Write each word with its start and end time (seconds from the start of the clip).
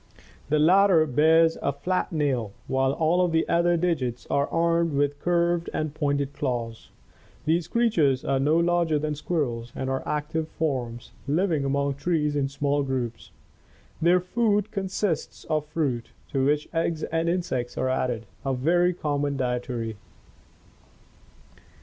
The 0.49 0.57
latter 0.57 1.05
bears 1.05 1.59
a 1.61 1.71
flat 1.71 2.11
nail, 2.11 2.53
while 2.65 2.91
all 2.93 3.23
of 3.23 3.31
the 3.31 3.47
other 3.47 3.77
digits 3.77 4.25
are 4.31 4.47
armed 4.49 4.93
with 4.93 5.19
curved 5.19 5.69
and 5.75 5.93
pointed 5.93 6.33
claws. 6.33 6.89
These 7.45 7.67
crea 7.67 7.91
tures 7.91 8.27
are 8.27 8.39
no 8.39 8.57
larger 8.57 8.97
than 8.97 9.13
squirrels 9.13 9.71
and 9.75 9.91
are 9.91 10.01
active 10.07 10.47
forms, 10.47 11.11
living 11.27 11.63
among 11.63 11.91
the 11.93 11.99
trees 11.99 12.35
in 12.35 12.49
small 12.49 12.81
groups. 12.81 13.29
Their 14.01 14.19
food 14.21 14.71
consists 14.71 15.43
of 15.43 15.67
fruit, 15.67 16.09
to 16.29 16.45
which 16.45 16.67
eggs 16.73 17.03
and 17.03 17.29
insects 17.29 17.77
are 17.77 17.87
added, 17.87 18.25
a 18.43 18.55
very 18.55 18.95
common 18.95 19.37
dietary. 19.37 19.97